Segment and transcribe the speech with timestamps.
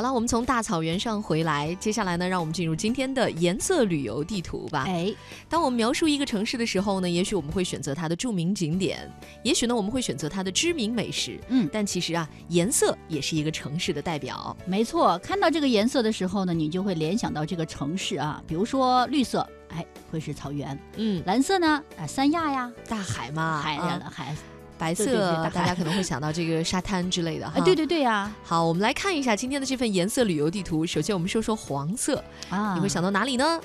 [0.00, 4.84] 好了，我们从大草原上回来，接下来呢，让我们进入今天的颜色旅游地图吧。
[4.86, 5.14] 哎，
[5.46, 9.06] 当我们描述一个城市的时候呢，也许我们会选择它的著名景点，
[9.42, 11.38] 也许呢我们会选择它的知名美食。
[11.48, 14.56] 嗯但其实啊，颜色也是一个城市的代表。
[14.64, 24.34] 没错，看到这个颜色的时候呢，你就会联想到这个城市啊，比如说绿色，哎，会是草原；嗯，蓝色呢，啊，三亚呀，大海嘛，海啊呀，海，
[24.80, 27.58] 白色，大家可能会想到这个沙滩之类的哈。
[27.58, 30.86] 哎，对对对呀，好，我们来看一下今天的这份颜色旅游地图。
[30.86, 33.60] 首先，我们说说黄色，啊，你会想到哪里呢？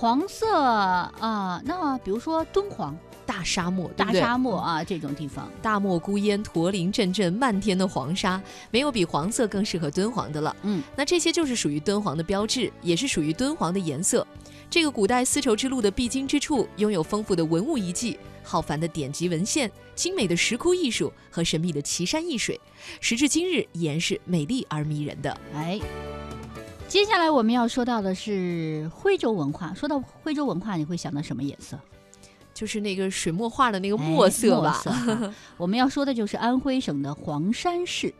[0.00, 2.96] 黄色啊，那比如说敦煌
[3.26, 8.40] 大沙漠，对大沙漠啊这种地方，大漠孤烟，驼铃阵阵，漫天的黄沙，
[8.70, 10.56] 没有比黄色更适合敦煌的了。
[10.62, 14.26] 嗯，那这些就是属于敦煌的标志，也是属于敦煌的颜色。
[14.70, 22.58] 这个古代丝绸之路的必经之处，拥有丰富的文物遗迹、浩繁的典籍文献、精美的石窟艺术和神秘的奇山异水。
[23.02, 25.38] 时至今日，依然是美丽而迷人的。
[25.54, 25.78] 哎。
[26.90, 29.72] 接下来我们要说到的是徽州文化。
[29.74, 31.78] 说到徽州文化，你会想到什么颜色？
[32.52, 34.82] 就是那个水墨画的那个哎墨色吧。
[35.56, 38.12] 我们要说的就是安徽省的黄山市。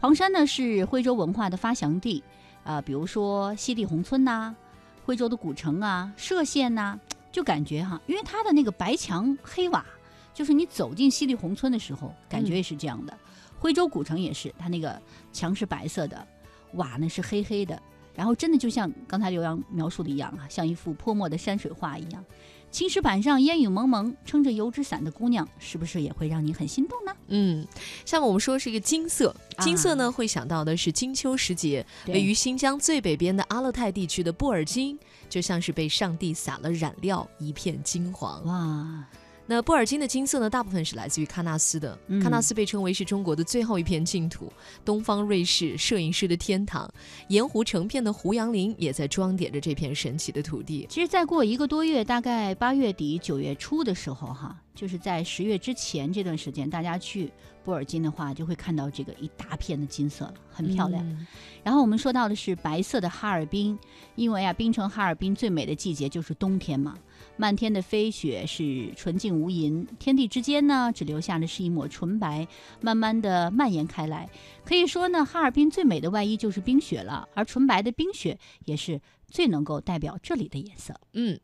[0.00, 2.24] 黄山呢是徽州文化的发祥地，
[2.64, 4.56] 啊、比如说西递宏村呐、
[5.04, 6.98] 徽州的古城啊、歙县呐、
[7.30, 9.84] 就感觉哈，因为它的那个白墙黑瓦，
[10.32, 13.14] 就是你走进西递宏村的时候，感觉也是这样的。
[13.58, 14.98] 徽州古城也是，它那个
[15.30, 16.26] 墙是白色的，
[16.72, 17.80] 瓦呢是黑黑的，
[18.14, 22.24] 然后真的就像刚才刘洋描述的一样啊，像一幅泼墨的山水画一样。
[22.70, 27.12] 青石板上烟雨蒙蒙，撑着油纸伞的姑娘，是不是也会让你很心动呢？
[27.28, 27.64] 嗯，
[28.04, 38.44] 下面我们说是一个金色，金色呢、啊会想到的是金秋时节，位于新疆最北边的阿勒泰地区的布尔津，就像是被上帝撒了染料，一片金黄。
[38.46, 39.04] 哇，
[39.46, 41.98] 那布尔津的金色呢，大部分是来自于喀纳斯的。
[42.06, 44.52] 嗯喀纳斯被称为是中国的最后一片净土，
[44.84, 46.90] 东方瑞士摄影师的天堂，
[47.28, 50.86] 盐湖成片的胡杨林也在装点着这片神奇的土地。
[50.88, 57.30] 其实再过一个多月，大概八月底九月初的时候，哈，就是在十月之前这段时间，大家去
[57.62, 61.06] 布尔津的话，就会看到这个一大片的金色了，很漂亮。
[61.06, 61.26] 嗯
[61.62, 63.78] 然后我们说到的是白色的哈尔滨，
[64.16, 66.94] 因为啊，冰城哈尔滨最美的季节就是冬天嘛，
[67.36, 72.46] 漫天的飞雪是纯净无垠，天地之间呢，只留下的是一抹纯白，
[72.80, 74.28] 慢慢的蔓延开来。
[74.64, 80.94] 可以说呢，哈尔滨最美的外衣就是冰雪了，而纯白的冰雪也是最能够代表这里的颜色。
[81.12, 81.38] 嗯，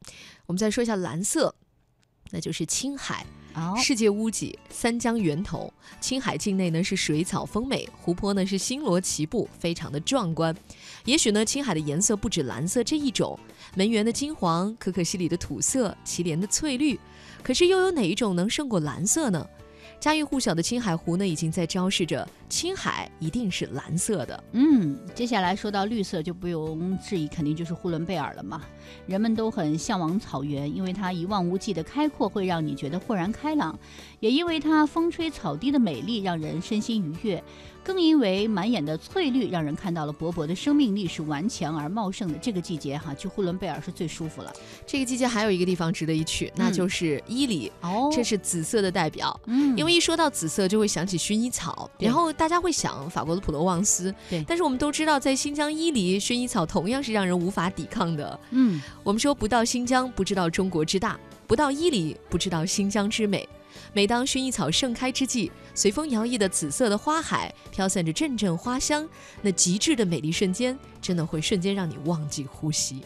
[0.46, 1.54] 我们再说一下蓝色，
[2.30, 3.26] 那就是青海。
[3.76, 5.72] 世界屋脊，三江源头。
[6.00, 10.54] 青海境内呢是水草丰美，湖泊呢是星罗棋布，非常的壮观。
[11.04, 13.38] 也许呢，青海的颜色不止蓝色这一种，
[13.74, 16.98] 门源的金黄，可可西里的土色，祁连的翠绿。
[17.42, 19.46] 可是又有哪一种能胜过蓝色呢？
[19.98, 24.44] 家喻户晓的青海湖呢，已经在昭示着青海一定是蓝色的。
[24.52, 28.60] 嗯，接下来说到绿色，就不容置疑，肯定就是呼伦贝尔了嘛。
[29.06, 33.78] 人们都很向往草原，因为它一望无际的开阔会让你觉得豁然开朗，
[34.18, 37.42] 也因为它风吹草低的美丽让人身心愉悦，
[37.84, 42.38] 更因为满眼的翠绿让人看到了勃勃的生命力是顽强而茂盛的。
[42.38, 44.52] 这个季节哈，去呼伦贝尔是最舒服了。
[44.84, 49.38] 这个季节还有一个地方值得一去，那嗯就是伊犁，哦这是紫色的代表。
[49.46, 54.14] 嗯，因为一说到紫色，就会想起薰衣草，然后大家会想法国的普罗旺斯。
[54.30, 58.40] 对但是我们都知道，在新疆伊犁，薰衣草同样是让人无法抵抗的。
[58.48, 63.46] 嗯我们说，不到新疆不知道中国之大，不到伊犁不知道新疆之美。
[63.92, 69.08] 每当薰衣草盛开之际，随风摇曳的紫色的花海飘散着阵阵花香，
[69.42, 73.00] 那极致的美丽瞬间，真的会瞬间让你忘记呼吸。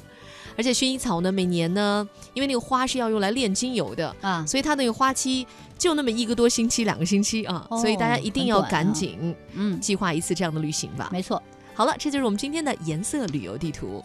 [0.56, 5.44] 而且薰衣草呢，每年呢，因为那个花是要用来炼精油的，啊，所以它那个花期
[5.76, 11.08] 就那么一个多星期、两个星期啊，哦所以大家一定要赶紧嗯，计划一次这样的旅行吧。
[11.10, 11.42] 没错。
[11.74, 14.00] 好了，这就是我们今天的颜色旅游地图。